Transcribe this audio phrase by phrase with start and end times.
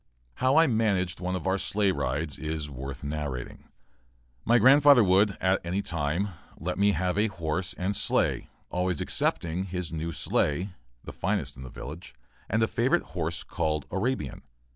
[0.37, 3.65] How I managed at one of our sleigh rides is worth narrating.
[4.43, 9.65] My grandfather would, at any time, let me have a horse and sleigh, always excepting
[9.65, 10.71] his new sleigh,
[11.03, 12.15] the finest in the village,
[12.49, 14.41] and a favorite horse called "Arabian."